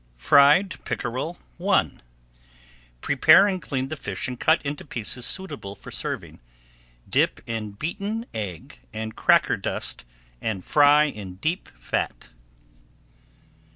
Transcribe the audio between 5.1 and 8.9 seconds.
suitable for serving. Dip in beaten egg